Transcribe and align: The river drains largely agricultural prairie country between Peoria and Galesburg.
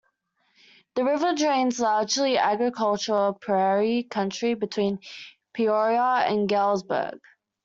The 0.95 1.03
river 1.05 1.33
drains 1.35 1.79
largely 1.79 2.35
agricultural 2.39 3.33
prairie 3.35 4.01
country 4.01 4.55
between 4.55 4.97
Peoria 5.53 6.25
and 6.25 6.49
Galesburg. 6.49 7.19